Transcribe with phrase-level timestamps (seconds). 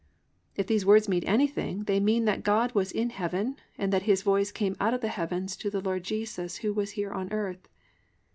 [0.29, 4.01] "+ If these words mean anything, they mean that God was in heaven and that
[4.09, 7.31] His voice came out of the heavens to the Lord Jesus who was here on
[7.31, 7.67] earth.